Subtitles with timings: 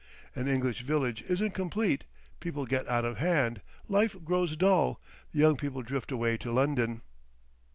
[0.35, 3.61] An English village isn't complete—People get out of hand.
[3.87, 4.99] Life grows dull.
[5.31, 7.03] The young people drift away to London."